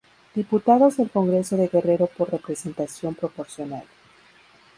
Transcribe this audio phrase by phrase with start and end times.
[0.33, 3.83] Diputados del Congreso de Guerrero por representación proporcional.